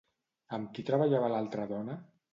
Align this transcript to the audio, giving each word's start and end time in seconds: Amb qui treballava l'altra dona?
Amb 0.57 0.71
qui 0.77 0.85
treballava 0.89 1.31
l'altra 1.35 1.71
dona? 1.77 2.03